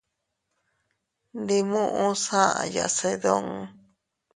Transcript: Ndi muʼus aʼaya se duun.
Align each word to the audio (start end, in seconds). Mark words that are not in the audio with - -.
Ndi 1.39 1.57
muʼus 1.71 2.23
aʼaya 2.43 2.85
se 2.97 3.09
duun. 3.21 3.47